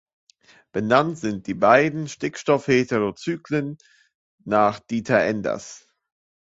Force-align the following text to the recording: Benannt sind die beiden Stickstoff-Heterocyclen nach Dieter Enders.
Benannt 0.71 1.19
sind 1.19 1.45
die 1.45 1.53
beiden 1.53 2.07
Stickstoff-Heterocyclen 2.07 3.77
nach 4.45 4.79
Dieter 4.79 5.19
Enders. 5.19 5.87